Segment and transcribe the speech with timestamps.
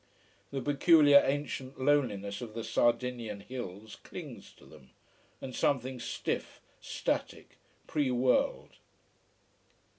[0.49, 4.89] The peculiar ancient loneliness of the Sardinian hills clings to them,
[5.39, 8.71] and something stiff, static, pre world.